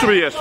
Tobias. 0.00 0.34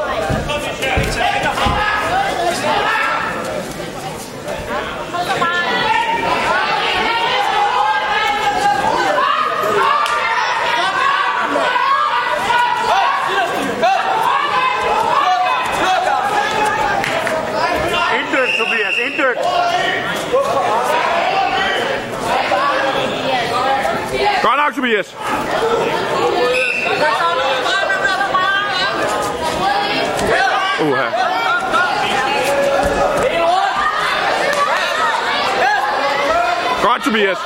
Inddyk, 18.15 18.57
Tobias, 18.57 18.97
inddyk. 18.97 19.37
Godt 24.41 24.57
nok, 24.57 24.73
Tobias. 24.75 25.15
Uha. 30.81 31.07
Godt, 36.83 37.03
Tobias. 37.03 37.37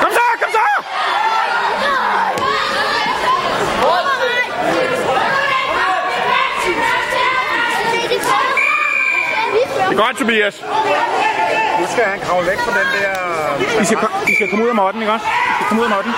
Kom 0.00 0.10
så, 0.12 0.24
kom 0.40 0.50
så! 0.52 0.58
Det 9.62 9.84
er 9.84 9.87
godt, 10.02 10.16
Tobias. 10.18 10.56
Nu 11.80 11.86
skal 11.92 12.04
han 12.04 12.20
kravle 12.20 12.46
væk 12.50 12.58
fra 12.58 12.72
den 12.78 12.88
der... 12.96 13.82
I 13.82 13.84
skal, 13.84 13.98
I 14.28 14.34
skal 14.34 14.48
komme 14.50 14.64
ud 14.64 14.68
af 14.68 14.74
modden, 14.74 15.00
ikke 15.00 15.12
også? 15.12 15.26
I 15.26 15.54
skal 15.54 15.66
komme 15.68 15.82
ud 15.82 15.86
af 15.86 15.94
modden. 15.96 16.12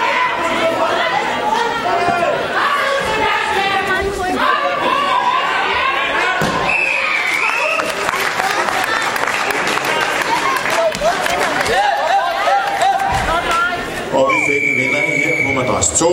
Og 14.19 14.25
vi 14.31 14.37
fik 14.49 14.63
en 14.71 14.77
vinder 14.81 15.01
her 15.21 15.33
på 15.47 15.51
madras 15.61 15.89
2. 15.99 16.07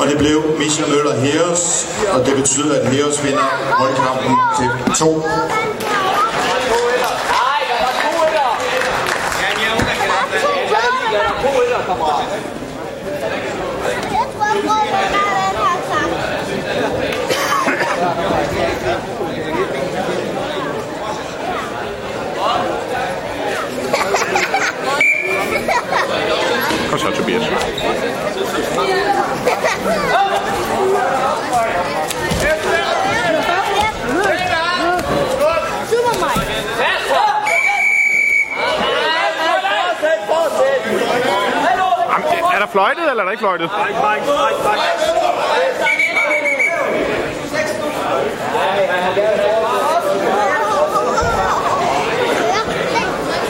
Og 0.00 0.06
det 0.10 0.18
blev 0.18 0.38
Misha 0.58 0.84
Møller 0.92 1.14
Heros. 1.20 1.64
Og 2.12 2.26
det 2.26 2.36
betyder, 2.36 2.80
at 2.80 2.88
Heros 2.92 3.24
vinder 3.24 3.46
holdkampen 3.80 4.36
til 4.58 4.94
2. 4.94 5.22
Kom 26.90 26.98
så, 26.98 27.10
Tobias. 27.10 27.42
Super 27.44 27.69
der 42.60 42.66
fløjtet, 42.66 43.10
eller 43.10 43.22
er 43.22 43.24
der 43.24 43.30
ikke 43.30 43.40
fløjtet? 43.40 43.70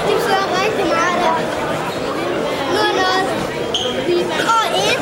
Det 0.09 0.17
kører 0.27 0.47
rigtig 0.63 0.87
meget 0.95 1.19
der. 1.25 1.37
Nu 2.73 2.79
er 2.91 2.95
noget. 3.03 3.25
Og 4.55 4.65
et. 4.87 5.01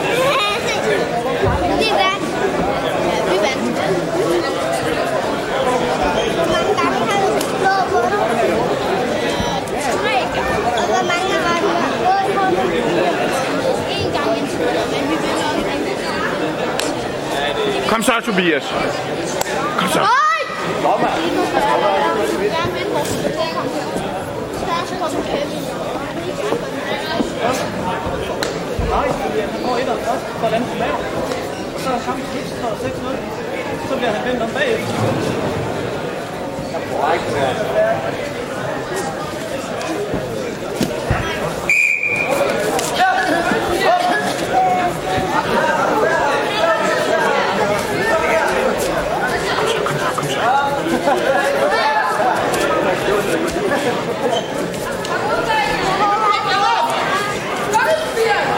Det 1.81 1.89
er 1.91 1.97
vand. 2.03 2.23
Vi 3.31 3.37
vandt. 3.47 3.65
Hvor 6.37 6.47
mange 6.55 6.73
gange 6.81 6.99
har 7.11 7.19
du 7.25 7.31
slået 7.61 7.85
på 7.93 7.99
dig? 8.13 8.21
Tre 9.95 10.17
gange. 10.37 10.59
Og 10.79 10.85
hvor 10.93 11.05
mange 11.13 11.29
gange 11.33 11.47
har 11.49 11.59
du 11.65 11.69
slået 12.01 12.27
på 12.37 12.43
dig? 12.55 12.63
En 14.01 14.09
gang 14.13 14.31
indtil 14.39 14.59
videre, 14.59 14.87
men 14.93 15.03
vi 15.11 15.17
vinder 15.23 15.47
også 15.51 15.65
rigtig. 15.73 15.95
Kom 17.89 18.03
så, 18.03 18.13
Tobias. 18.25 18.65
Kom 19.79 19.89
så. 19.89 20.01
Nej, 28.91 29.09
fordi 29.23 29.41
han 29.41 29.51
får 29.67 29.77
et 29.77 29.89
og 29.89 29.99
først, 29.99 30.25
for 30.41 30.49
den 30.49 30.65
laver. 30.79 30.97
Og 31.75 31.81
så 31.81 31.91
er 31.91 31.99
så 31.99 32.11
er 32.11 32.71
der 32.71 32.77
6-0. 32.77 33.89
Så 33.89 33.97
bliver 33.97 34.11
han 34.11 34.29
vendt 34.29 34.43
om 34.43 34.51
bagefter. 34.51 34.95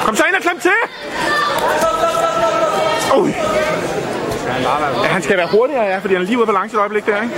Kom 0.05 0.17
så 0.17 0.25
ind 0.25 0.35
og 0.35 0.43
klem 0.43 0.61
til. 0.61 0.71
Ui. 3.21 3.35
Ja, 5.03 5.09
han 5.09 5.23
skal 5.23 5.37
være 5.37 5.49
hurtigere, 5.53 5.85
ja, 5.85 5.99
fordi 5.99 6.15
han 6.15 6.23
er 6.23 6.27
lige 6.27 6.39
ude 6.39 6.47
på 6.47 6.53
balance 6.53 6.77
et 6.77 6.81
øjeblik 6.81 7.07
der, 7.07 7.23
ikke? 7.23 7.35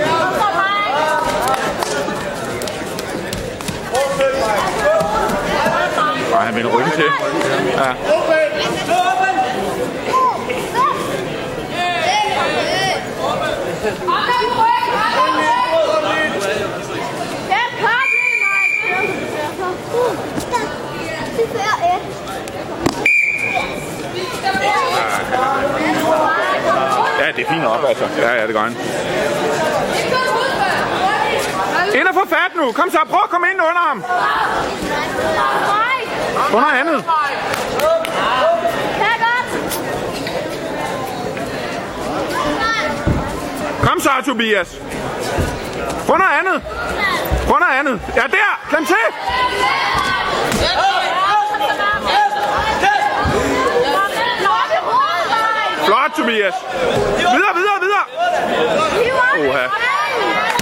Og 6.33 6.39
han 6.39 6.55
vender 6.55 6.77
ryggen 6.77 6.91
til. 6.91 7.03
Ja, 7.03 7.93
det 21.37 21.61
er 21.61 22.32
det 27.35 27.47
fint 27.47 27.61
nok, 27.61 27.79
altså. 27.87 28.05
Ja, 28.17 28.33
ja, 28.33 28.47
det 28.47 28.53
gør 28.55 28.61
han. 28.61 28.75
Ind 31.99 32.07
og 32.07 32.13
få 32.13 32.25
fat 32.29 32.55
nu. 32.55 32.71
Kom 32.71 32.91
så, 32.91 32.99
prøv 33.09 33.19
at 33.23 33.29
komme 33.29 33.47
ind 33.51 33.61
under 33.61 33.83
ham. 33.87 34.03
Under 36.53 36.69
andet. 36.69 37.05
Kom 43.83 43.99
så, 43.99 44.09
Tobias. 44.25 44.81
Få 46.05 46.17
noget 46.17 46.31
andet. 46.39 46.61
Få 47.47 47.59
noget 47.59 47.79
andet. 47.79 48.01
Ja, 48.15 48.21
der. 48.21 48.67
Klem 48.69 48.85
til. 48.85 48.95
Flot, 55.85 56.15
Tobias. 56.15 56.55
Videre, 57.17 57.53
videre, 57.53 57.79
videre. 57.79 58.05
Oha. 59.49 60.52